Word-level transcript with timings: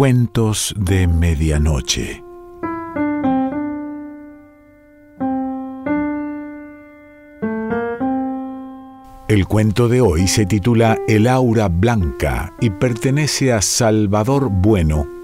Cuentos 0.00 0.74
de 0.78 1.06
Medianoche. 1.06 2.24
El 9.28 9.46
cuento 9.46 9.88
de 9.88 10.00
hoy 10.00 10.26
se 10.26 10.46
titula 10.46 10.96
El 11.06 11.28
aura 11.28 11.68
blanca 11.68 12.54
y 12.62 12.70
pertenece 12.70 13.52
a 13.52 13.60
Salvador 13.60 14.48
Bueno 14.50 15.19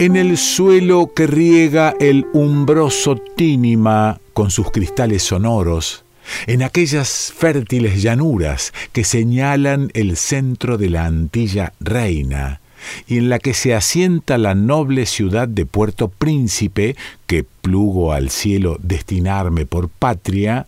en 0.00 0.16
el 0.16 0.38
suelo 0.38 1.12
que 1.14 1.26
riega 1.26 1.94
el 2.00 2.26
umbroso 2.32 3.16
tínima 3.36 4.18
con 4.32 4.50
sus 4.50 4.70
cristales 4.70 5.22
sonoros, 5.22 6.04
en 6.46 6.62
aquellas 6.62 7.34
fértiles 7.36 8.00
llanuras 8.00 8.72
que 8.92 9.04
señalan 9.04 9.90
el 9.92 10.16
centro 10.16 10.78
de 10.78 10.88
la 10.88 11.04
Antilla 11.04 11.74
Reina, 11.80 12.62
y 13.08 13.18
en 13.18 13.28
la 13.28 13.38
que 13.38 13.52
se 13.52 13.74
asienta 13.74 14.38
la 14.38 14.54
noble 14.54 15.04
ciudad 15.04 15.46
de 15.46 15.66
Puerto 15.66 16.08
Príncipe, 16.08 16.96
que 17.26 17.44
plugo 17.44 18.14
al 18.14 18.30
cielo 18.30 18.78
destinarme 18.82 19.66
por 19.66 19.90
patria, 19.90 20.66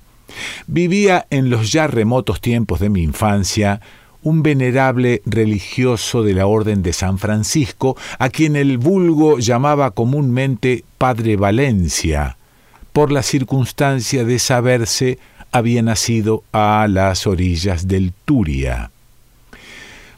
vivía 0.66 1.26
en 1.30 1.48
los 1.48 1.72
ya 1.72 1.86
remotos 1.86 2.42
tiempos 2.42 2.80
de 2.80 2.90
mi 2.90 3.02
infancia 3.02 3.80
un 4.22 4.42
venerable 4.42 5.22
religioso 5.26 6.22
de 6.22 6.34
la 6.34 6.46
Orden 6.46 6.82
de 6.82 6.92
San 6.92 7.18
Francisco, 7.18 7.96
a 8.18 8.28
quien 8.28 8.56
el 8.56 8.78
vulgo 8.78 9.38
llamaba 9.38 9.90
comúnmente 9.90 10.84
Padre 10.98 11.36
Valencia, 11.36 12.36
por 12.92 13.10
la 13.10 13.22
circunstancia 13.22 14.24
de 14.24 14.38
saberse 14.38 15.18
había 15.50 15.82
nacido 15.82 16.44
a 16.52 16.86
las 16.88 17.26
orillas 17.26 17.88
del 17.88 18.12
Turia. 18.24 18.90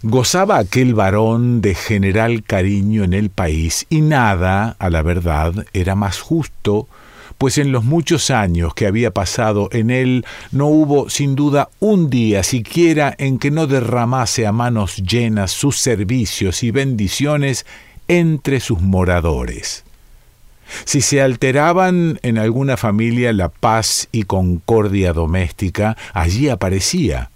Gozaba 0.03 0.59
aquel 0.59 0.95
varón 0.95 1.63
de 1.63 1.75
general 1.75 2.43
cariño 2.45 3.05
en 3.05 3.15
el 3.15 3.31
país 3.31 3.87
y 3.89 4.03
nada, 4.03 4.77
a 4.79 4.91
la 4.91 5.03
verdad, 5.03 5.65
era 5.73 5.95
más 5.95 6.21
justo 6.21 6.89
pues 7.45 7.59
en 7.59 7.73
los 7.73 7.85
muchos 7.85 8.31
años 8.31 8.73
que 8.73 8.87
había 8.87 9.11
pasado 9.11 9.69
en 9.71 9.91
él 9.91 10.25
no 10.51 10.69
hubo 10.69 11.11
sin 11.11 11.35
duda 11.35 11.69
un 11.79 12.09
día 12.09 12.43
siquiera 12.43 13.15
en 13.19 13.39
que 13.39 13.51
no 13.51 13.67
derramase 13.67 14.47
a 14.47 14.53
manos 14.53 14.97
llenas 14.97 15.51
sus 15.51 15.77
servicios 15.77 16.63
y 16.63 16.71
bendiciones 16.71 17.67
entre 18.09 18.61
sus 18.61 18.81
moradores. 18.81 19.85
Si 20.87 21.03
se 21.03 21.21
alteraban 21.21 22.19
en 22.23 22.39
alguna 22.39 22.79
familia 22.79 23.35
la 23.35 23.51
paz 23.51 24.09
y 24.11 24.23
concordia 24.23 25.13
doméstica, 25.13 25.99
allí 26.15 26.49
aparecía, 26.49 27.31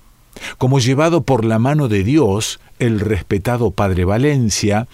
como 0.58 0.78
llevado 0.78 1.22
por 1.22 1.44
la 1.44 1.58
mano 1.58 1.88
de 1.88 2.04
Dios, 2.04 2.60
el 2.78 3.00
respetado 3.00 3.70
Padre 3.70 4.04
Valencia, 4.04 4.88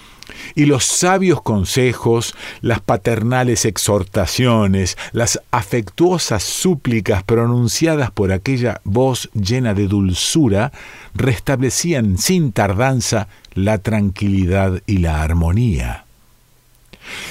y 0.54 0.66
los 0.66 0.84
sabios 0.84 1.42
consejos, 1.42 2.34
las 2.60 2.80
paternales 2.80 3.64
exhortaciones, 3.64 4.96
las 5.12 5.40
afectuosas 5.50 6.42
súplicas 6.42 7.22
pronunciadas 7.22 8.10
por 8.10 8.32
aquella 8.32 8.80
voz 8.84 9.30
llena 9.34 9.74
de 9.74 9.86
dulzura, 9.86 10.72
restablecían 11.14 12.18
sin 12.18 12.52
tardanza 12.52 13.28
la 13.54 13.78
tranquilidad 13.78 14.82
y 14.86 14.98
la 14.98 15.22
armonía. 15.22 16.03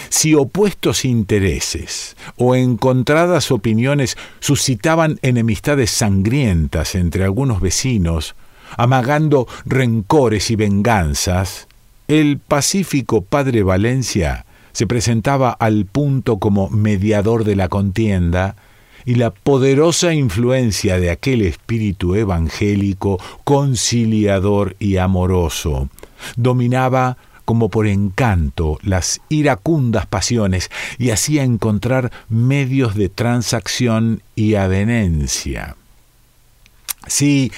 Si 0.10 0.36
opuestos 0.36 1.06
intereses 1.06 2.16
o 2.38 2.56
encontradas 2.56 3.52
opiniones 3.52 4.18
suscitaban 4.40 5.20
enemistades 5.22 5.92
sangrientas 5.92 6.96
entre 6.96 7.24
algunos 7.24 7.62
vecinos, 7.62 8.36
amagando 8.78 9.48
rencores 9.66 10.52
y 10.52 10.56
venganzas, 10.56 11.68
el 12.08 12.40
pacífico 12.40 13.22
padre 13.22 13.64
Valencia 13.64 14.46
se 14.72 14.88
presentaba 14.88 15.52
al 15.52 15.86
punto 15.86 16.38
como 16.38 16.70
mediador 16.70 17.44
de 17.44 17.56
la 17.56 17.70
contienda, 17.70 18.56
y 19.06 19.16
la 19.16 19.32
poderosa 19.32 20.14
influencia 20.14 21.00
de 21.00 21.12
aquel 21.12 21.42
espíritu 21.42 22.16
evangélico, 22.16 23.20
conciliador 23.44 24.76
y 24.80 24.98
amoroso, 24.98 25.90
dominaba 26.36 27.18
como 27.46 27.70
por 27.70 27.88
encanto 27.88 28.80
las 28.82 29.22
iracundas 29.30 30.06
pasiones 30.06 30.70
y 30.98 31.12
hacía 31.12 31.44
encontrar 31.44 32.12
medios 32.30 32.96
de 32.96 33.10
transacción 33.10 34.22
y 34.36 34.56
avenencia. 34.56 35.76
Si 37.08 37.52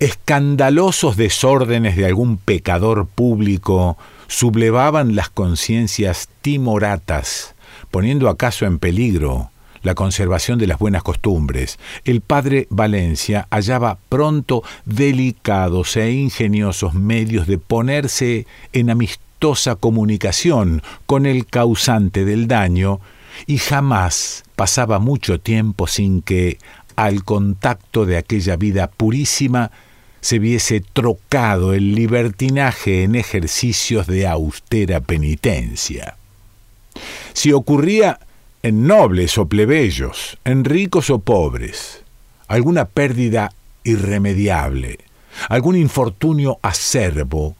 escandalosos 0.00 1.16
desórdenes 1.16 1.96
de 1.96 2.06
algún 2.06 2.36
pecador 2.36 3.06
público 3.06 3.96
sublevaban 4.26 5.14
las 5.14 5.30
conciencias 5.30 6.28
timoratas, 6.42 7.54
poniendo 7.90 8.28
acaso 8.28 8.66
en 8.66 8.78
peligro 8.78 9.50
la 9.82 9.94
conservación 9.94 10.58
de 10.58 10.66
las 10.66 10.78
buenas 10.78 11.02
costumbres, 11.02 11.78
el 12.04 12.20
padre 12.20 12.66
Valencia 12.70 13.46
hallaba 13.50 13.98
pronto 14.08 14.62
delicados 14.84 15.96
e 15.96 16.10
ingeniosos 16.10 16.94
medios 16.94 17.46
de 17.46 17.58
ponerse 17.58 18.46
en 18.72 18.90
amistosa 19.38 19.76
comunicación 19.76 20.82
con 21.06 21.24
el 21.24 21.46
causante 21.46 22.24
del 22.24 22.48
daño, 22.48 23.00
y 23.46 23.58
jamás 23.58 24.42
pasaba 24.56 24.98
mucho 24.98 25.38
tiempo 25.38 25.86
sin 25.86 26.22
que, 26.22 26.58
al 26.96 27.22
contacto 27.22 28.04
de 28.04 28.16
aquella 28.16 28.56
vida 28.56 28.88
purísima, 28.88 29.70
se 30.20 30.40
viese 30.40 30.80
trocado 30.80 31.72
el 31.72 31.94
libertinaje 31.94 33.04
en 33.04 33.14
ejercicios 33.14 34.08
de 34.08 34.26
austera 34.26 35.00
penitencia. 35.00 36.16
Si 37.32 37.52
ocurría 37.52 38.18
en 38.64 38.88
nobles 38.88 39.38
o 39.38 39.46
plebeyos, 39.46 40.36
en 40.44 40.64
ricos 40.64 41.10
o 41.10 41.20
pobres, 41.20 42.02
alguna 42.48 42.86
pérdida 42.86 43.52
irremediable, 43.84 44.98
algún 45.48 45.76
infortunio 45.76 46.58
acerbo, 46.62 47.54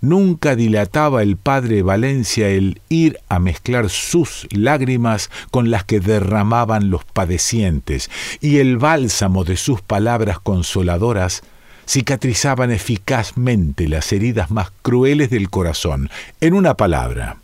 nunca 0.00 0.56
dilataba 0.56 1.22
el 1.22 1.36
padre 1.36 1.82
Valencia 1.82 2.48
el 2.48 2.80
ir 2.88 3.18
a 3.28 3.38
mezclar 3.38 3.90
sus 3.90 4.46
lágrimas 4.50 5.30
con 5.50 5.70
las 5.70 5.84
que 5.84 6.00
derramaban 6.00 6.90
los 6.90 7.04
padecientes, 7.04 8.10
y 8.40 8.58
el 8.58 8.78
bálsamo 8.78 9.44
de 9.44 9.56
sus 9.56 9.80
palabras 9.80 10.38
consoladoras 10.38 11.42
cicatrizaban 11.86 12.70
eficazmente 12.72 13.88
las 13.88 14.12
heridas 14.12 14.50
más 14.50 14.72
crueles 14.82 15.30
del 15.30 15.50
corazón. 15.50 16.10
En 16.40 16.54
una 16.54 16.74
palabra, 16.74 17.36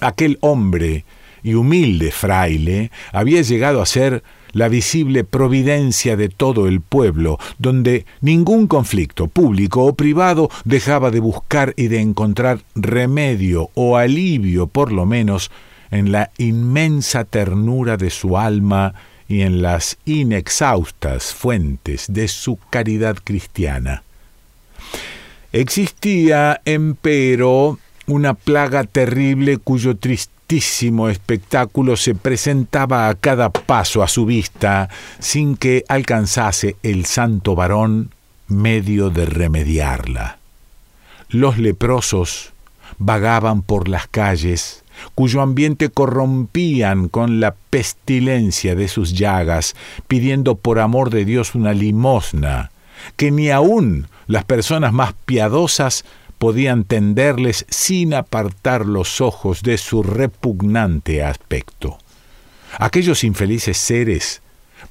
aquel 0.00 0.38
hombre 0.40 1.04
y 1.42 1.54
humilde 1.54 2.10
fraile 2.10 2.90
había 3.12 3.42
llegado 3.42 3.82
a 3.82 3.86
ser 3.86 4.22
la 4.52 4.68
visible 4.68 5.24
providencia 5.24 6.16
de 6.16 6.28
todo 6.28 6.68
el 6.68 6.80
pueblo, 6.80 7.38
donde 7.58 8.06
ningún 8.20 8.66
conflicto, 8.66 9.28
público 9.28 9.84
o 9.84 9.94
privado, 9.94 10.50
dejaba 10.64 11.10
de 11.10 11.20
buscar 11.20 11.74
y 11.76 11.88
de 11.88 12.00
encontrar 12.00 12.60
remedio 12.74 13.70
o 13.74 13.96
alivio, 13.96 14.66
por 14.66 14.92
lo 14.92 15.06
menos, 15.06 15.50
en 15.90 16.12
la 16.12 16.30
inmensa 16.38 17.24
ternura 17.24 17.96
de 17.96 18.10
su 18.10 18.38
alma 18.38 18.94
y 19.28 19.42
en 19.42 19.62
las 19.62 19.98
inexhaustas 20.04 21.34
fuentes 21.34 22.06
de 22.08 22.28
su 22.28 22.58
caridad 22.70 23.16
cristiana. 23.22 24.02
Existía, 25.52 26.62
empero, 26.64 27.78
una 28.06 28.34
plaga 28.34 28.84
terrible 28.84 29.58
cuyo 29.58 29.96
tristísimo 29.96 31.08
espectáculo 31.08 31.96
se 31.96 32.14
presentaba 32.14 33.08
a 33.08 33.14
cada 33.14 33.50
paso 33.50 34.02
a 34.02 34.08
su 34.08 34.26
vista, 34.26 34.88
sin 35.18 35.56
que 35.56 35.84
alcanzase 35.88 36.76
el 36.82 37.06
santo 37.06 37.54
varón 37.54 38.10
medio 38.48 39.10
de 39.10 39.26
remediarla. 39.26 40.38
Los 41.28 41.58
leprosos 41.58 42.52
vagaban 42.98 43.62
por 43.62 43.88
las 43.88 44.06
calles, 44.06 44.84
cuyo 45.14 45.40
ambiente 45.40 45.88
corrompían 45.88 47.08
con 47.08 47.40
la 47.40 47.54
pestilencia 47.70 48.74
de 48.74 48.88
sus 48.88 49.14
llagas, 49.14 49.74
pidiendo 50.08 50.56
por 50.56 50.78
amor 50.78 51.10
de 51.10 51.24
Dios 51.24 51.54
una 51.54 51.72
limosna, 51.72 52.70
que 53.16 53.30
ni 53.30 53.50
aun 53.50 54.06
las 54.26 54.44
personas 54.44 54.92
más 54.92 55.14
piadosas 55.24 56.04
podían 56.42 56.82
tenderles 56.82 57.66
sin 57.68 58.14
apartar 58.14 58.84
los 58.84 59.20
ojos 59.20 59.62
de 59.62 59.78
su 59.78 60.02
repugnante 60.02 61.22
aspecto. 61.22 61.98
Aquellos 62.80 63.22
infelices 63.22 63.76
seres 63.76 64.42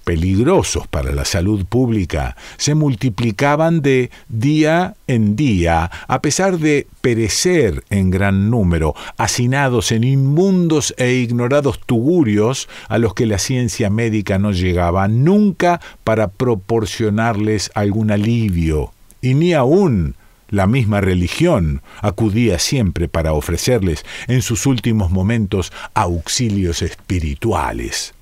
peligrosos 0.06 0.88
para 0.88 1.12
la 1.12 1.26
salud 1.26 1.66
pública 1.66 2.38
se 2.56 2.74
multiplicaban 2.74 3.82
de 3.82 4.12
día 4.30 4.96
en 5.08 5.36
día, 5.36 5.92
a 6.08 6.22
pesar 6.22 6.58
de 6.58 6.88
perecer 7.02 7.84
en 7.90 8.12
gran 8.12 8.50
número, 8.50 8.96
hacinados 9.18 9.92
en 9.92 10.06
inmundos 10.06 10.94
e 10.96 11.16
ignorados 11.16 11.82
tugurios 11.86 12.70
a 12.88 12.98
los 12.98 13.14
que 13.14 13.26
la 13.26 13.40
ciencia 13.40 13.90
médica 13.90 14.40
no 14.40 14.54
llegaba 14.54 15.10
nunca 15.10 15.82
para 16.06 16.30
proporcionarles 16.30 17.72
algún 17.76 18.10
alivio, 18.10 18.94
y 19.22 19.34
ni 19.34 19.54
aún 19.54 20.16
la 20.52 20.68
misma 20.68 21.02
religión 21.02 21.82
acudía 22.02 22.60
siempre 22.60 23.08
para 23.08 23.34
ofrecerles 23.34 24.06
en 24.28 24.44
sus 24.44 24.68
últimos 24.68 25.10
momentos 25.10 25.74
auxilios 25.96 26.84
espirituales. 26.84 28.14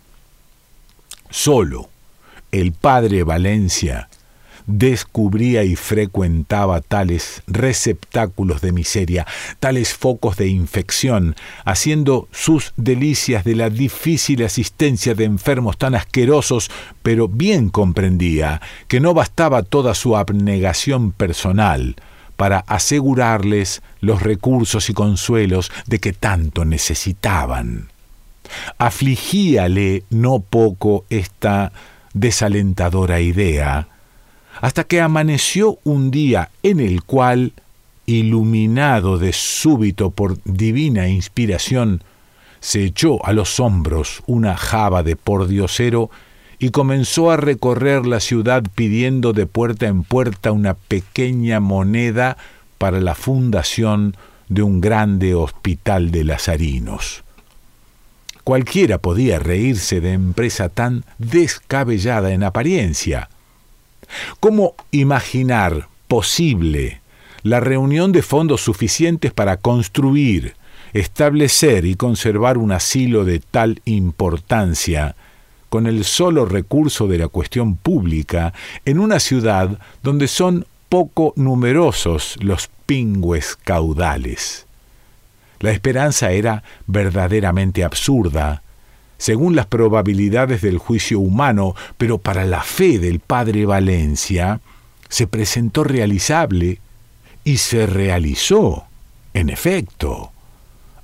Solo 1.29 1.89
el 2.51 2.71
padre 2.71 3.23
Valencia 3.23 4.09
descubría 4.69 5.63
y 5.63 5.75
frecuentaba 5.75 6.81
tales 6.81 7.41
receptáculos 7.47 8.61
de 8.61 8.71
miseria, 8.71 9.25
tales 9.59 9.95
focos 9.95 10.37
de 10.37 10.47
infección, 10.47 11.35
haciendo 11.65 12.27
sus 12.31 12.73
delicias 12.77 13.43
de 13.43 13.55
la 13.55 13.71
difícil 13.71 14.43
asistencia 14.43 15.15
de 15.15 15.25
enfermos 15.25 15.77
tan 15.77 15.95
asquerosos, 15.95 16.69
pero 17.01 17.27
bien 17.27 17.69
comprendía 17.69 18.61
que 18.87 18.99
no 18.99 19.15
bastaba 19.15 19.63
toda 19.63 19.95
su 19.95 20.15
abnegación 20.15 21.11
personal 21.11 21.95
para 22.39 22.59
asegurarles 22.67 23.81
los 23.99 24.21
recursos 24.21 24.89
y 24.89 24.93
consuelos 24.93 25.73
de 25.87 25.99
que 25.99 26.13
tanto 26.13 26.63
necesitaban. 26.63 27.89
Afligíale 28.77 30.03
no 30.09 30.39
poco 30.39 31.03
esta 31.09 31.73
desalentadora 32.13 33.19
idea, 33.19 33.89
hasta 34.61 34.85
que 34.85 35.01
amaneció 35.01 35.79
un 35.83 36.11
día 36.11 36.49
en 36.63 36.79
el 36.79 37.03
cual, 37.03 37.51
iluminado 38.05 39.17
de 39.17 39.33
súbito 39.33 40.09
por 40.09 40.41
divina 40.45 41.09
inspiración, 41.09 42.05
se 42.61 42.85
echó 42.85 43.25
a 43.25 43.33
los 43.33 43.59
hombros 43.59 44.23
una 44.27 44.55
java 44.55 45.03
de 45.03 45.17
pordiosero 45.17 46.09
y 46.59 46.71
comenzó 46.71 47.31
a 47.31 47.37
recorrer 47.37 48.05
la 48.05 48.19
ciudad 48.19 48.63
pidiendo 48.75 49.31
de 49.31 49.45
puerta 49.45 49.87
en 49.87 50.03
puerta 50.03 50.51
una 50.51 50.73
pequeña 50.73 51.61
moneda 51.61 52.37
para 52.77 52.99
la 52.99 53.15
fundación 53.15 54.15
de 54.49 54.61
un 54.61 54.81
grande 54.81 55.35
hospital 55.35 56.11
de 56.11 56.25
lazarinos. 56.25 57.23
Cualquiera 58.43 58.97
podía 58.97 59.39
reírse 59.39 60.01
de 60.01 60.13
empresa 60.13 60.67
tan 60.69 61.05
descabellada 61.17 62.33
en 62.33 62.43
apariencia. 62.43 63.29
¿Cómo 64.39 64.75
imaginar 64.91 65.87
posible 66.07 67.01
la 67.43 67.61
reunión 67.61 68.11
de 68.11 68.21
fondos 68.21 68.61
suficientes 68.61 69.31
para 69.31 69.57
construir, 69.57 70.55
establecer 70.93 71.85
y 71.85 71.95
conservar 71.95 72.57
un 72.57 72.73
asilo 72.73 73.23
de 73.23 73.39
tal 73.39 73.81
importancia 73.85 75.15
con 75.69 75.87
el 75.87 76.03
solo 76.03 76.45
recurso 76.45 77.07
de 77.07 77.17
la 77.17 77.27
cuestión 77.27 77.75
pública 77.75 78.53
en 78.85 78.99
una 78.99 79.19
ciudad 79.19 79.79
donde 80.03 80.27
son 80.27 80.65
poco 80.89 81.33
numerosos 81.35 82.37
los 82.41 82.69
pingües 82.85 83.55
caudales? 83.55 84.65
La 85.59 85.71
esperanza 85.71 86.31
era 86.31 86.63
verdaderamente 86.87 87.83
absurda, 87.83 88.63
según 89.17 89.55
las 89.55 89.65
probabilidades 89.65 90.61
del 90.61 90.77
juicio 90.77 91.19
humano, 91.19 91.75
pero 91.97 92.17
para 92.17 92.45
la 92.45 92.63
fe 92.63 92.97
del 92.99 93.19
padre 93.19 93.65
Valencia 93.65 94.61
se 95.09 95.27
presentó 95.27 95.83
realizable 95.83 96.79
y 97.43 97.57
se 97.57 97.85
realizó, 97.85 98.85
en 99.33 99.49
efecto. 99.49 100.31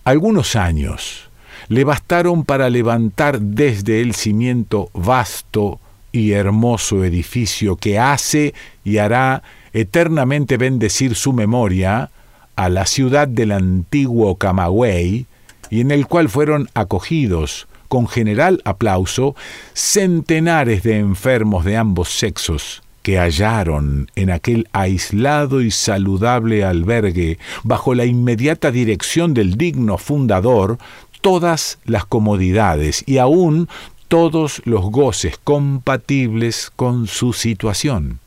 Algunos 0.05 0.55
años 0.55 1.24
le 1.67 1.83
bastaron 1.83 2.43
para 2.43 2.69
levantar 2.69 3.39
desde 3.39 4.01
el 4.01 4.13
cimiento 4.13 4.89
vasto 4.93 5.79
y 6.11 6.31
hermoso 6.31 7.03
edificio 7.03 7.75
que 7.75 7.99
hace 7.99 8.53
y 8.83 8.97
hará 8.97 9.43
eternamente 9.73 10.57
bendecir 10.57 11.15
su 11.15 11.33
memoria, 11.33 12.09
a 12.55 12.69
la 12.69 12.85
ciudad 12.85 13.27
del 13.27 13.51
antiguo 13.51 14.37
Camagüey 14.37 15.25
y 15.69 15.81
en 15.81 15.91
el 15.91 16.07
cual 16.07 16.29
fueron 16.29 16.69
acogidos 16.73 17.67
con 17.89 18.07
general 18.07 18.61
aplauso 18.65 19.35
centenares 19.73 20.83
de 20.83 20.97
enfermos 20.99 21.65
de 21.65 21.77
ambos 21.77 22.09
sexos 22.09 22.81
que 23.05 23.19
hallaron 23.19 24.09
en 24.15 24.31
aquel 24.31 24.67
aislado 24.71 25.61
y 25.61 25.69
saludable 25.69 26.63
albergue, 26.63 27.37
bajo 27.61 27.93
la 27.93 28.05
inmediata 28.05 28.71
dirección 28.71 29.35
del 29.35 29.57
digno 29.57 29.99
fundador, 29.99 30.79
todas 31.25 31.79
las 31.85 32.05
comodidades 32.05 33.03
y 33.07 33.17
aún 33.17 33.67
todos 34.09 34.61
los 34.63 34.85
goces 34.91 35.39
compatibles 35.43 36.71
con 36.75 37.07
su 37.07 37.33
situación. 37.33 38.19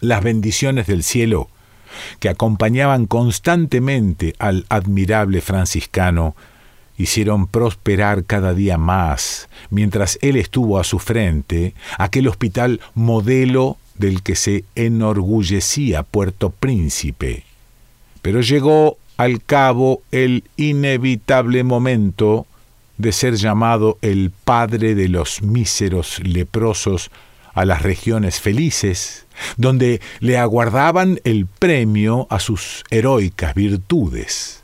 Las 0.00 0.22
bendiciones 0.22 0.86
del 0.86 1.02
cielo 1.02 1.50
que 2.20 2.30
acompañaban 2.30 3.04
constantemente 3.04 4.34
al 4.38 4.64
admirable 4.70 5.42
franciscano, 5.42 6.34
hicieron 6.96 7.46
prosperar 7.46 8.24
cada 8.24 8.54
día 8.54 8.78
más, 8.78 9.50
mientras 9.68 10.18
él 10.22 10.36
estuvo 10.36 10.78
a 10.78 10.84
su 10.84 10.98
frente, 11.00 11.74
aquel 11.98 12.28
hospital 12.28 12.80
modelo 12.94 13.76
del 13.96 14.22
que 14.22 14.36
se 14.36 14.64
enorgullecía 14.74 16.02
Puerto 16.02 16.48
Príncipe. 16.48 17.44
Pero 18.22 18.40
llegó 18.40 18.96
al 19.16 19.42
cabo 19.42 20.02
el 20.10 20.44
inevitable 20.56 21.64
momento 21.64 22.46
de 22.98 23.12
ser 23.12 23.34
llamado 23.34 23.98
el 24.02 24.30
padre 24.44 24.94
de 24.94 25.08
los 25.08 25.42
míseros 25.42 26.20
leprosos 26.20 27.10
a 27.54 27.64
las 27.64 27.82
regiones 27.82 28.40
felices, 28.40 29.26
donde 29.56 30.00
le 30.20 30.38
aguardaban 30.38 31.20
el 31.24 31.46
premio 31.46 32.26
a 32.30 32.38
sus 32.38 32.84
heroicas 32.90 33.54
virtudes. 33.54 34.62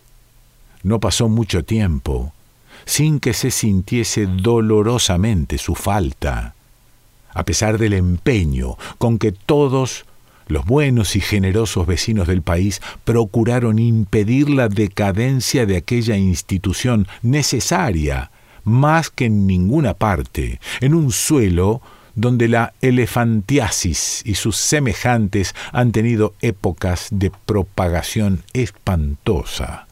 No 0.83 1.01
pasó 1.01 1.29
mucho 1.29 1.65
tiempo 1.65 2.33
sin 2.85 3.21
que 3.21 3.35
se 3.35 3.51
sintiese 3.51 4.27
dolorosamente 4.27 5.59
su 5.59 5.75
falta, 5.75 6.55
a 7.35 7.45
pesar 7.45 7.77
del 7.77 7.93
empeño 7.93 8.79
con 8.97 9.19
que 9.19 9.33
todos 9.33 10.07
los 10.49 10.65
buenos 10.65 11.17
y 11.17 11.21
generosos 11.21 11.87
vecinos 11.87 12.27
del 12.27 12.43
país 12.43 12.81
procuraron 13.05 13.79
impedir 13.79 14.51
la 14.51 14.69
decadencia 14.69 15.67
de 15.67 15.77
aquella 15.77 16.17
institución 16.17 17.07
necesaria 17.23 18.31
más 18.65 19.11
que 19.11 19.27
en 19.27 19.47
ninguna 19.47 19.95
parte, 19.95 20.61
en 20.81 20.95
un 20.95 21.11
suelo 21.11 21.81
donde 22.15 22.49
la 22.49 22.75
elefantiasis 22.81 24.23
y 24.25 24.35
sus 24.35 24.57
semejantes 24.57 25.55
han 25.73 25.93
tenido 25.93 26.35
épocas 26.41 27.09
de 27.11 27.31
propagación 27.47 28.43
espantosa. 28.53 29.87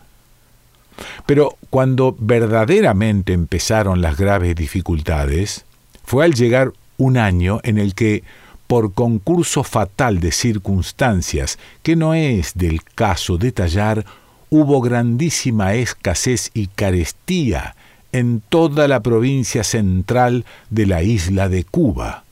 Pero 1.25 1.57
cuando 1.71 2.17
verdaderamente 2.19 3.33
empezaron 3.33 4.03
las 4.03 4.17
graves 4.17 4.57
dificultades, 4.57 5.65
fue 6.05 6.25
al 6.25 6.35
llegar 6.35 6.73
un 6.97 7.17
año 7.17 7.61
en 7.63 7.79
el 7.79 7.95
que, 7.95 8.25
por 8.67 8.93
concurso 8.93 9.63
fatal 9.63 10.21
de 10.21 10.33
circunstancias 10.33 11.59
que 11.83 11.97
no 11.97 12.15
es 12.15 12.55
del 12.55 12.83
caso 12.83 13.39
detallar, 13.39 14.05
hubo 14.51 14.81
grandísima 14.81 15.75
escasez 15.75 16.51
y 16.55 16.69
carestía 16.69 17.77
en 18.13 18.41
toda 18.49 18.89
la 18.89 19.01
provincia 19.01 19.65
central 19.65 20.45
de 20.71 20.87
la 20.87 21.03
isla 21.03 21.49
de 21.49 21.65
Cuba. 21.65 22.25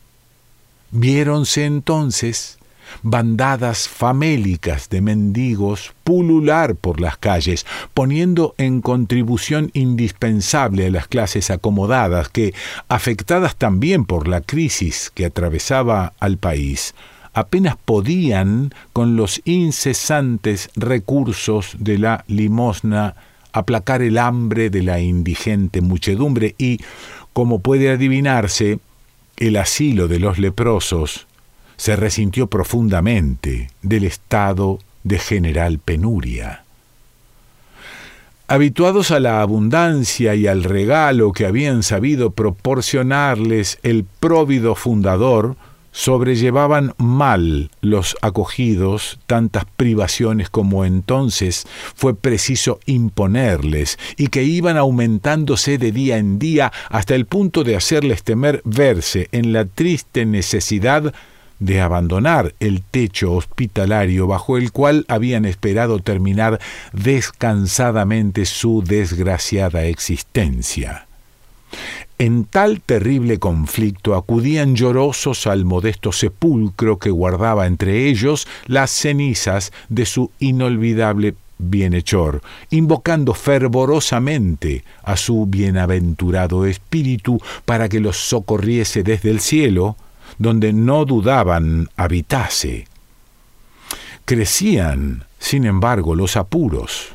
Viéronse 0.91 1.64
entonces 1.64 2.59
bandadas 3.03 3.88
famélicas 3.88 4.88
de 4.88 5.00
mendigos 5.00 5.93
pulular 6.05 6.75
por 6.75 7.00
las 7.00 7.17
calles, 7.17 7.67
poniendo 7.95 8.55
en 8.59 8.81
contribución 8.81 9.71
indispensable 9.73 10.87
a 10.87 10.91
las 10.91 11.09
clases 11.09 11.50
acomodadas 11.50 12.29
que, 12.29 12.55
afectadas 12.88 13.57
también 13.57 14.05
por 14.05 14.29
la 14.29 14.41
crisis 14.41 15.11
que 15.14 15.26
atravesaba 15.26 16.12
al 16.21 16.38
país, 16.38 16.95
apenas 17.33 17.76
podían, 17.76 18.73
con 18.93 19.17
los 19.17 19.43
incesantes 19.45 20.71
recursos 20.76 21.76
de 21.79 21.99
la 21.99 22.25
limosna, 22.29 23.17
aplacar 23.53 24.03
el 24.03 24.19
hambre 24.19 24.71
de 24.71 24.83
la 24.83 25.00
indigente 25.00 25.81
muchedumbre 25.81 26.55
y, 26.59 26.81
como 27.33 27.61
puede 27.61 27.91
adivinarse, 27.91 28.79
el 29.37 29.57
asilo 29.57 30.09
de 30.09 30.21
los 30.21 30.38
leprosos 30.38 31.26
se 31.85 31.97
resintió 31.97 32.47
profundamente 32.47 33.69
del 33.83 34.05
estado 34.05 34.79
de 35.03 35.19
general 35.19 35.79
penuria. 35.79 36.64
Habituados 38.49 39.11
a 39.11 39.21
la 39.21 39.43
abundancia 39.43 40.35
y 40.35 40.47
al 40.47 40.64
regalo 40.64 41.33
que 41.33 41.45
habían 41.45 41.83
sabido 41.83 42.31
proporcionarles 42.31 43.81
el 43.83 44.07
próvido 44.19 44.76
fundador, 44.76 45.57
sobrellevaban 45.93 46.95
mal 46.97 47.71
los 47.83 48.17
acogidos 48.23 49.19
tantas 49.26 49.67
privaciones 49.76 50.49
como 50.49 50.87
entonces 50.87 51.67
fue 51.95 52.14
preciso 52.14 52.81
imponerles 52.87 53.99
y 54.17 54.29
que 54.29 54.43
iban 54.43 54.79
aumentándose 54.79 55.76
de 55.76 55.93
día 55.93 56.17
en 56.17 56.38
día 56.38 56.73
hasta 56.88 57.14
el 57.14 57.26
punto 57.26 57.62
de 57.62 57.76
hacerles 57.76 58.23
temer 58.23 58.62
verse 58.64 59.29
en 59.33 59.53
la 59.53 59.67
triste 59.67 60.25
necesidad 60.25 61.12
de 61.64 61.80
abandonar 61.80 62.54
el 62.61 62.83
techo 62.83 63.33
hospitalario 63.33 64.26
bajo 64.26 64.59
el 64.59 64.71
cual 64.71 65.06
habían 65.09 65.47
esperado 65.47 65.99
terminar 65.99 66.61
descansadamente 66.92 68.44
su 68.44 68.83
desgraciada 68.83 69.85
existencia. 69.85 71.06
En 72.18 72.44
tal 72.44 72.80
terrible 72.80 73.38
conflicto 73.38 74.14
acudían 74.14 74.76
llorosos 74.76 75.47
al 75.47 75.64
modesto 75.64 76.12
sepulcro 76.12 76.99
que 76.99 77.11
guardaba 77.11 77.66
entre 77.66 78.09
ellos 78.09 78.47
las 78.66 78.90
cenizas 78.90 79.73
de 79.88 80.06
su 80.06 80.30
inolvidable 80.38 81.35
bienhechor, 81.59 82.42
invocando 82.71 83.35
fervorosamente 83.35 84.85
a 85.02 85.16
su 85.16 85.47
bienaventurado 85.47 86.66
espíritu 86.66 87.40
para 87.64 87.88
que 87.88 88.00
los 88.00 88.16
socorriese 88.16 89.02
desde 89.02 89.30
el 89.30 89.40
cielo, 89.40 89.97
donde 90.38 90.73
no 90.73 91.05
dudaban 91.05 91.88
habitase. 91.97 92.87
Crecían, 94.25 95.25
sin 95.38 95.64
embargo, 95.64 96.14
los 96.14 96.37
apuros. 96.37 97.09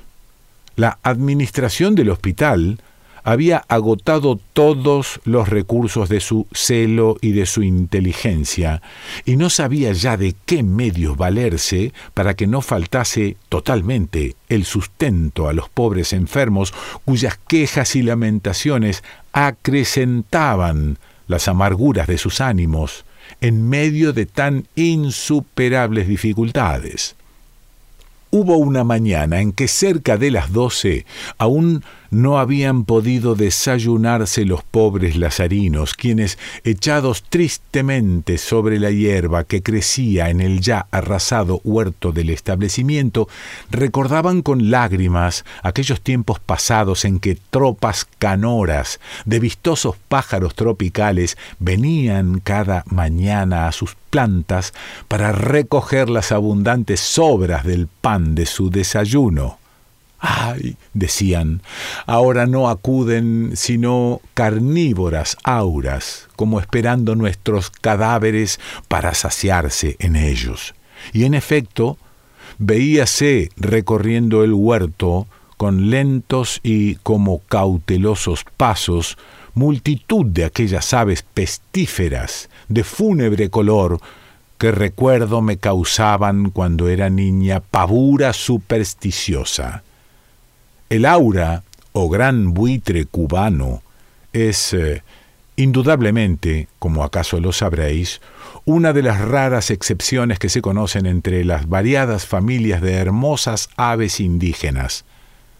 La 0.76 1.00
administración 1.04 1.96
del 1.96 2.10
hospital 2.10 2.80
había 3.24 3.66
agotado 3.68 4.40
todos 4.54 5.20
los 5.26 5.50
recursos 5.50 6.10
de 6.10 6.20
su 6.20 6.48
celo 6.52 7.18
y 7.22 7.32
de 7.32 7.46
su 7.46 7.64
inteligencia, 7.64 8.82
y 9.26 9.36
no 9.36 9.50
sabía 9.50 9.92
ya 9.92 10.18
de 10.18 10.36
qué 10.46 10.64
medios 10.64 11.18
valerse 11.18 11.94
para 12.14 12.34
que 12.36 12.48
no 12.48 12.62
faltase 12.62 13.38
totalmente 13.50 14.36
el 14.48 14.66
sustento 14.66 15.48
a 15.48 15.54
los 15.54 15.70
pobres 15.70 16.14
enfermos 16.14 16.74
cuyas 17.06 17.40
quejas 17.48 17.96
y 17.96 18.04
lamentaciones 18.04 19.04
acrecentaban 19.34 20.98
las 21.28 21.48
amarguras 21.48 22.08
de 22.08 22.18
sus 22.18 22.42
ánimos 22.42 23.06
en 23.42 23.70
medio 23.70 24.14
de 24.14 24.26
tan 24.26 24.68
insuperables 24.76 26.08
dificultades. 26.08 27.16
Hubo 28.32 28.58
una 28.58 28.84
mañana 28.84 29.42
en 29.42 29.52
que 29.52 29.68
cerca 29.68 30.18
de 30.18 30.32
las 30.32 30.52
doce 30.52 31.06
aún 31.38 31.84
no 32.12 32.40
habían 32.40 32.86
podido 32.86 33.36
desayunarse 33.36 34.46
los 34.46 34.64
pobres 34.64 35.16
lazarinos, 35.16 35.94
quienes, 35.94 36.38
echados 36.64 37.24
tristemente 37.30 38.38
sobre 38.38 38.80
la 38.80 38.92
hierba 38.92 39.44
que 39.44 39.62
crecía 39.62 40.30
en 40.30 40.42
el 40.42 40.62
ya 40.62 40.88
arrasado 40.92 41.62
huerto 41.64 42.12
del 42.12 42.30
establecimiento, 42.30 43.28
recordaban 43.70 44.42
con 44.42 44.72
lágrimas 44.72 45.46
aquellos 45.64 46.02
tiempos 46.02 46.40
pasados 46.40 47.06
en 47.06 47.20
que 47.20 47.38
tropas 47.50 48.06
canoras 48.18 49.00
de 49.26 49.40
vistosos 49.40 49.96
pájaros 50.08 50.56
tropicales 50.56 51.38
venían 51.60 52.40
cada 52.40 52.84
mañana 52.88 53.68
a 53.68 53.72
sus 53.72 53.96
plantas 54.10 54.74
para 55.08 55.32
recoger 55.32 56.10
las 56.10 56.32
abundantes 56.32 57.00
sobras 57.00 57.64
del 57.66 57.88
pan 57.88 58.36
de 58.36 58.46
su 58.46 58.70
desayuno. 58.70 59.59
Ay, 60.20 60.76
decían, 60.94 61.62
ahora 62.06 62.46
no 62.46 62.70
acuden 62.70 63.52
sino 63.56 64.22
carnívoras 64.34 65.38
auras, 65.44 66.28
como 66.36 66.60
esperando 66.60 67.16
nuestros 67.16 67.70
cadáveres 67.70 68.60
para 68.88 69.14
saciarse 69.14 69.96
en 70.00 70.16
ellos. 70.16 70.76
Y 71.14 71.24
en 71.24 71.34
efecto, 71.34 71.98
veíase 72.58 73.50
recorriendo 73.56 74.44
el 74.44 74.54
huerto 74.54 75.28
con 75.56 75.90
lentos 75.90 76.60
y 76.64 76.96
como 76.96 77.40
cautelosos 77.40 78.46
pasos 78.58 79.18
multitud 79.54 80.26
de 80.26 80.46
aquellas 80.46 80.94
aves 80.94 81.24
pestíferas 81.34 82.50
de 82.68 82.84
fúnebre 82.84 83.50
color 83.50 84.00
que 84.58 84.72
recuerdo 84.72 85.42
me 85.42 85.58
causaban 85.58 86.50
cuando 86.50 86.90
era 86.90 87.10
niña 87.10 87.62
pavura 87.62 88.34
supersticiosa. 88.34 89.84
El 90.90 91.06
aura 91.06 91.64
o 91.92 92.10
gran 92.10 92.56
buitre 92.56 93.06
cubano 93.06 93.84
es 94.34 94.74
eh, 94.74 95.04
indudablemente, 95.56 96.68
como 96.80 97.04
acaso 97.04 97.40
lo 97.40 97.52
sabréis, 97.52 98.22
una 98.66 98.92
de 98.92 99.04
las 99.04 99.22
raras 99.22 99.70
excepciones 99.70 100.40
que 100.40 100.50
se 100.50 100.64
conocen 100.64 101.06
entre 101.06 101.46
las 101.46 101.70
variadas 101.70 102.26
familias 102.26 102.82
de 102.82 102.94
hermosas 102.94 103.70
aves 103.78 104.20
indígenas. 104.20 105.06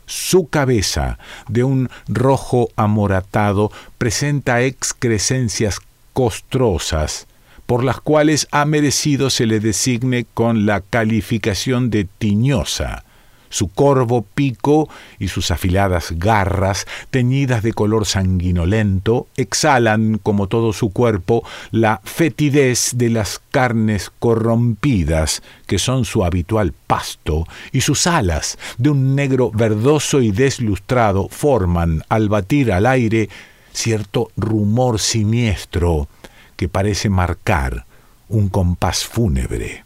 Su 0.08 0.48
cabeza, 0.48 1.20
de 1.48 1.64
un 1.64 1.92
rojo 2.08 2.70
amoratado, 2.76 3.72
presenta 4.00 4.64
excrescencias 4.64 5.80
costrosas, 6.14 7.28
por 7.68 7.84
las 7.84 8.02
cuales 8.02 8.48
ha 8.50 8.66
merecido 8.66 9.30
se 9.30 9.46
le 9.46 9.60
designe 9.60 10.26
con 10.34 10.66
la 10.66 10.82
calificación 10.82 11.92
de 11.92 12.06
tiñosa, 12.06 13.04
su 13.50 13.68
corvo 13.68 14.22
pico 14.22 14.90
y 15.20 15.28
sus 15.28 15.52
afiladas 15.52 16.14
garras, 16.18 16.86
teñidas 17.10 17.64
de 17.64 17.74
color 17.74 18.06
sanguinolento, 18.06 19.28
exhalan, 19.36 20.20
como 20.22 20.48
todo 20.48 20.74
su 20.74 20.92
cuerpo, 20.92 21.44
la 21.72 22.02
fetidez 22.04 22.92
de 22.96 23.10
las 23.10 23.42
carnes 23.52 24.12
corrompidas, 24.20 25.42
que 25.68 25.80
son 25.80 26.06
su 26.06 26.24
habitual 26.24 26.74
pasto, 26.88 27.46
y 27.72 27.82
sus 27.82 28.08
alas, 28.08 28.58
de 28.78 28.90
un 28.90 29.16
negro 29.16 29.52
verdoso 29.52 30.22
y 30.22 30.32
deslustrado, 30.32 31.28
forman, 31.30 32.04
al 32.10 32.30
batir 32.30 32.72
al 32.72 32.86
aire, 32.86 33.30
cierto 33.74 34.32
rumor 34.36 35.00
siniestro 35.00 36.08
que 36.56 36.68
parece 36.68 37.10
marcar 37.10 37.86
un 38.28 38.50
compás 38.50 39.06
fúnebre. 39.06 39.86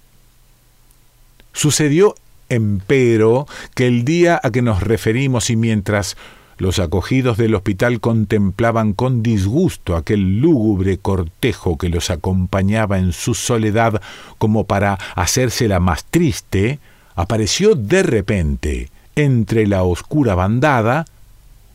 Sucedió 1.54 2.16
empero 2.54 3.48
que 3.76 3.88
el 3.88 4.06
día 4.06 4.40
a 4.44 4.52
que 4.52 4.62
nos 4.62 4.82
referimos 4.82 5.50
y 5.50 5.56
mientras 5.56 6.16
los 6.58 6.80
acogidos 6.80 7.38
del 7.38 7.56
hospital 7.56 8.00
contemplaban 8.00 8.94
con 8.94 9.24
disgusto 9.24 9.96
aquel 9.96 10.40
lúgubre 10.40 10.98
cortejo 10.98 11.78
que 11.78 11.90
los 11.90 12.10
acompañaba 12.10 13.00
en 13.00 13.12
su 13.12 13.34
soledad 13.34 14.02
como 14.38 14.66
para 14.66 14.98
hacérsela 15.16 15.80
más 15.80 16.06
triste, 16.06 16.80
apareció 17.16 17.76
de 17.76 18.04
repente 18.04 18.90
entre 19.16 19.68
la 19.68 19.84
oscura 19.84 20.36
bandada 20.36 21.06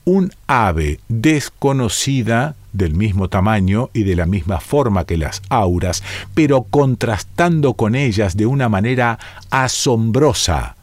un 0.05 0.33
ave 0.47 1.01
desconocida 1.09 2.57
del 2.79 2.95
mismo 2.95 3.29
tamaño 3.29 3.91
y 3.93 4.05
de 4.05 4.17
la 4.17 4.25
misma 4.25 4.61
forma 4.61 5.05
que 5.05 5.19
las 5.19 5.43
auras, 5.51 6.03
pero 6.35 6.63
contrastando 6.63 7.75
con 7.75 7.95
ellas 7.95 8.37
de 8.37 8.47
una 8.47 8.71
manera 8.71 9.19
asombrosa. 9.51 10.77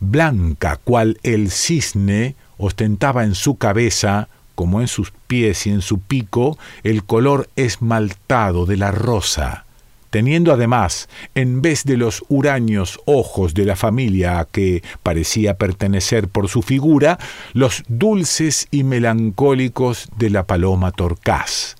Blanca 0.00 0.78
cual 0.82 1.18
el 1.22 1.50
cisne 1.50 2.34
ostentaba 2.56 3.24
en 3.24 3.34
su 3.34 3.56
cabeza, 3.56 4.28
como 4.54 4.80
en 4.80 4.88
sus 4.88 5.12
pies 5.26 5.66
y 5.66 5.70
en 5.70 5.82
su 5.82 5.98
pico, 5.98 6.56
el 6.82 7.04
color 7.04 7.50
esmaltado 7.56 8.64
de 8.64 8.78
la 8.78 8.90
rosa 8.90 9.66
teniendo 10.12 10.52
además, 10.52 11.08
en 11.34 11.62
vez 11.62 11.84
de 11.84 11.96
los 11.96 12.22
huraños 12.28 13.00
ojos 13.06 13.54
de 13.54 13.64
la 13.64 13.76
familia 13.76 14.40
a 14.40 14.44
que 14.44 14.82
parecía 15.02 15.54
pertenecer 15.54 16.28
por 16.28 16.50
su 16.50 16.60
figura, 16.60 17.18
los 17.54 17.82
dulces 17.88 18.68
y 18.70 18.84
melancólicos 18.84 20.10
de 20.18 20.28
la 20.28 20.46
paloma 20.46 20.92
torcaz. 20.92 21.76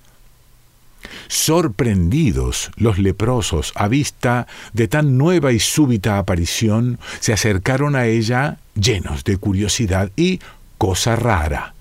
Sorprendidos 1.27 2.71
los 2.75 2.97
leprosos 2.97 3.71
a 3.75 3.87
vista 3.87 4.47
de 4.73 4.87
tan 4.87 5.15
nueva 5.19 5.51
y 5.51 5.59
súbita 5.59 6.17
aparición, 6.17 6.97
se 7.19 7.33
acercaron 7.33 7.95
a 7.95 8.07
ella 8.07 8.57
llenos 8.73 9.23
de 9.25 9.37
curiosidad 9.37 10.09
y, 10.15 10.39
cosa 10.79 11.15
rara, 11.15 11.75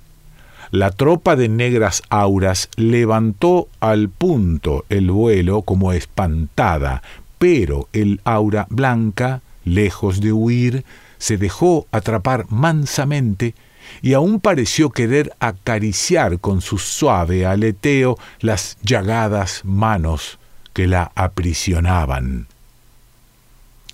la 0.72 0.90
tropa 0.90 1.36
de 1.36 1.50
negras 1.50 2.02
auras 2.08 2.70
levantó 2.76 3.68
al 3.78 4.08
punto 4.08 4.86
el 4.88 5.10
vuelo 5.10 5.60
como 5.62 5.92
espantada, 5.92 7.02
pero 7.38 7.88
el 7.92 8.22
aura 8.24 8.66
blanca, 8.70 9.42
lejos 9.66 10.22
de 10.22 10.32
huir, 10.32 10.84
se 11.18 11.36
dejó 11.36 11.86
atrapar 11.92 12.46
mansamente 12.48 13.54
y 14.00 14.14
aún 14.14 14.40
pareció 14.40 14.88
querer 14.88 15.34
acariciar 15.40 16.40
con 16.40 16.62
su 16.62 16.78
suave 16.78 17.44
aleteo 17.44 18.18
las 18.40 18.78
llagadas 18.82 19.60
manos 19.64 20.38
que 20.72 20.86
la 20.86 21.12
aprisionaban. 21.14 22.46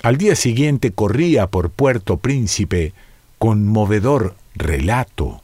Al 0.04 0.16
día 0.16 0.36
siguiente 0.36 0.92
corría 0.92 1.48
por 1.48 1.70
Puerto 1.70 2.18
Príncipe, 2.18 2.92
conmovedor 3.38 4.36
relato. 4.54 5.42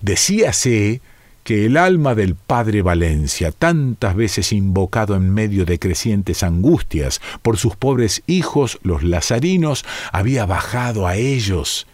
Decíase 0.00 1.00
que 1.44 1.64
el 1.64 1.78
alma 1.78 2.14
del 2.14 2.34
padre 2.34 2.82
Valencia, 2.82 3.52
tantas 3.52 4.14
veces 4.14 4.52
invocado 4.52 5.16
en 5.16 5.32
medio 5.32 5.64
de 5.64 5.78
crecientes 5.78 6.42
angustias 6.42 7.22
por 7.40 7.56
sus 7.56 7.74
pobres 7.74 8.22
hijos, 8.26 8.78
los 8.82 9.02
lazarinos, 9.02 9.84
había 10.12 10.44
bajado 10.44 11.06
a 11.06 11.16
ellos 11.16 11.86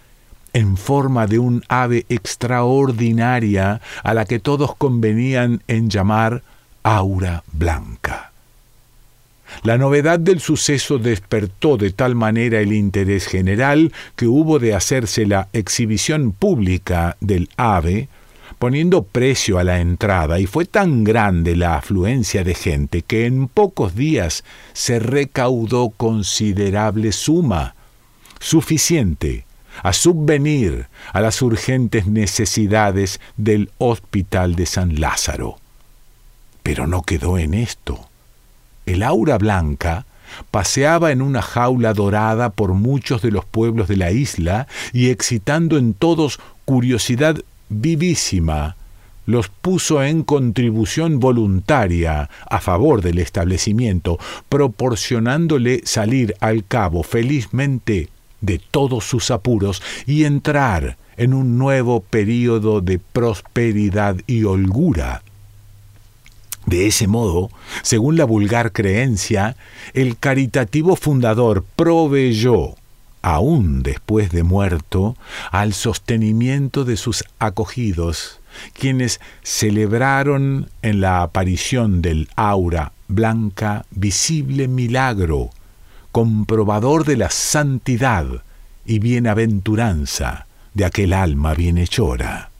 en 0.54 0.76
forma 0.76 1.26
de 1.26 1.38
un 1.38 1.62
ave 1.68 2.04
extraordinaria 2.08 3.80
a 4.02 4.14
la 4.14 4.24
que 4.24 4.40
todos 4.40 4.74
convenían 4.74 5.62
en 5.68 5.88
llamar 5.88 6.42
aura 6.82 7.44
blanca. 7.52 8.33
La 9.62 9.78
novedad 9.78 10.18
del 10.18 10.40
suceso 10.40 10.98
despertó 10.98 11.76
de 11.76 11.90
tal 11.90 12.14
manera 12.14 12.60
el 12.60 12.72
interés 12.72 13.26
general 13.26 13.92
que 14.16 14.26
hubo 14.26 14.58
de 14.58 14.74
hacerse 14.74 15.26
la 15.26 15.48
exhibición 15.52 16.32
pública 16.32 17.16
del 17.20 17.48
ave, 17.56 18.08
poniendo 18.58 19.02
precio 19.02 19.58
a 19.58 19.64
la 19.64 19.80
entrada, 19.80 20.38
y 20.40 20.46
fue 20.46 20.64
tan 20.64 21.04
grande 21.04 21.56
la 21.56 21.76
afluencia 21.76 22.44
de 22.44 22.54
gente 22.54 23.02
que 23.02 23.26
en 23.26 23.48
pocos 23.48 23.94
días 23.94 24.44
se 24.72 24.98
recaudó 24.98 25.90
considerable 25.90 27.12
suma, 27.12 27.74
suficiente 28.40 29.44
a 29.82 29.92
subvenir 29.92 30.86
a 31.12 31.20
las 31.20 31.42
urgentes 31.42 32.06
necesidades 32.06 33.20
del 33.36 33.70
Hospital 33.78 34.54
de 34.54 34.66
San 34.66 35.00
Lázaro. 35.00 35.56
Pero 36.62 36.86
no 36.86 37.02
quedó 37.02 37.38
en 37.38 37.54
esto. 37.54 38.08
El 38.86 39.02
aura 39.02 39.38
blanca 39.38 40.06
paseaba 40.50 41.12
en 41.12 41.22
una 41.22 41.42
jaula 41.42 41.94
dorada 41.94 42.50
por 42.50 42.74
muchos 42.74 43.22
de 43.22 43.30
los 43.30 43.44
pueblos 43.44 43.88
de 43.88 43.96
la 43.96 44.10
isla 44.10 44.66
y 44.92 45.10
excitando 45.10 45.78
en 45.78 45.94
todos 45.94 46.40
curiosidad 46.64 47.36
vivísima, 47.68 48.76
los 49.26 49.48
puso 49.48 50.02
en 50.02 50.22
contribución 50.22 51.18
voluntaria 51.18 52.28
a 52.48 52.60
favor 52.60 53.00
del 53.00 53.18
establecimiento, 53.18 54.18
proporcionándole 54.48 55.80
salir 55.84 56.34
al 56.40 56.64
cabo 56.64 57.02
felizmente 57.02 58.08
de 58.40 58.58
todos 58.58 59.04
sus 59.04 59.30
apuros 59.30 59.82
y 60.06 60.24
entrar 60.24 60.98
en 61.16 61.32
un 61.32 61.58
nuevo 61.58 62.00
período 62.00 62.80
de 62.80 62.98
prosperidad 62.98 64.16
y 64.26 64.44
holgura. 64.44 65.22
De 66.66 66.86
ese 66.86 67.06
modo, 67.06 67.50
según 67.82 68.16
la 68.16 68.24
vulgar 68.24 68.72
creencia, 68.72 69.56
el 69.92 70.16
caritativo 70.18 70.96
fundador 70.96 71.64
proveyó 71.76 72.74
aún 73.24 73.82
después 73.82 74.30
de 74.32 74.42
muerto, 74.42 75.16
al 75.50 75.72
sostenimiento 75.72 76.84
de 76.84 76.98
sus 76.98 77.24
acogidos, 77.38 78.40
quienes 78.74 79.18
celebraron 79.42 80.68
en 80.82 81.00
la 81.00 81.22
aparición 81.22 82.02
del 82.02 82.28
aura 82.36 82.92
blanca 83.08 83.86
visible 83.90 84.68
milagro, 84.68 85.48
comprobador 86.12 87.06
de 87.06 87.16
la 87.16 87.30
santidad 87.30 88.26
y 88.84 88.98
bienaventuranza 88.98 90.46
de 90.74 90.84
aquel 90.84 91.14
alma 91.14 91.54
bienhechora. 91.54 92.50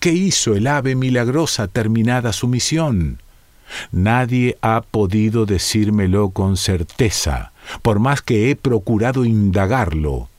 ¿Qué 0.00 0.12
hizo 0.12 0.56
el 0.56 0.66
ave 0.66 0.94
milagrosa 0.94 1.68
terminada 1.68 2.32
su 2.32 2.48
misión? 2.48 3.20
Nadie 3.92 4.56
ha 4.62 4.80
podido 4.80 5.44
decírmelo 5.44 6.30
con 6.30 6.56
certeza, 6.56 7.52
por 7.82 7.98
más 7.98 8.22
que 8.22 8.50
he 8.50 8.56
procurado 8.56 9.26
indagarlo. 9.26 10.30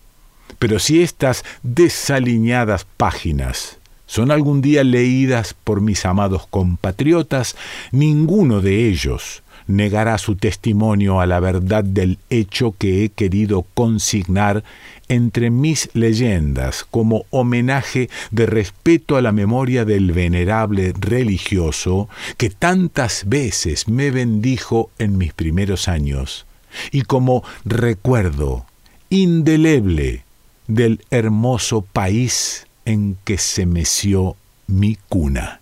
Pero 0.58 0.80
si 0.80 1.04
estas 1.04 1.46
desaliñadas 1.62 2.88
páginas 2.98 3.78
son 4.08 4.32
algún 4.32 4.64
día 4.64 4.84
leídas 4.84 5.54
por 5.54 5.80
mis 5.80 6.08
amados 6.08 6.48
compatriotas, 6.50 7.56
ninguno 7.92 8.62
de 8.62 8.88
ellos 8.88 9.44
negará 9.72 10.18
su 10.18 10.36
testimonio 10.36 11.22
a 11.22 11.26
la 11.26 11.40
verdad 11.40 11.84
del 11.84 12.20
hecho 12.30 12.76
que 12.78 13.04
he 13.04 13.10
querido 13.10 13.66
consignar 13.74 14.64
entre 15.08 15.50
mis 15.50 15.90
leyendas 15.94 16.86
como 16.90 17.26
homenaje 17.32 18.10
de 18.32 18.46
respeto 18.46 19.18
a 19.18 19.22
la 19.22 19.32
memoria 19.32 19.86
del 19.86 20.12
venerable 20.12 20.94
religioso 21.00 22.08
que 22.38 22.50
tantas 22.50 23.28
veces 23.28 23.88
me 23.88 24.12
bendijo 24.12 24.90
en 25.00 25.18
mis 25.18 25.34
primeros 25.34 25.88
años 25.88 26.46
y 26.92 27.02
como 27.02 27.44
recuerdo 27.66 28.66
indeleble 29.10 30.24
del 30.68 31.04
hermoso 31.12 31.82
país 31.82 32.68
en 32.86 33.18
que 33.26 33.38
se 33.38 33.66
meció 33.66 34.36
mi 34.68 34.98
cuna. 35.10 35.61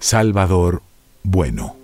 Salvador 0.00 0.82
Bueno. 1.22 1.76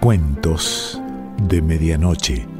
Cuentos 0.00 1.02
de 1.48 1.60
Medianoche. 1.62 2.59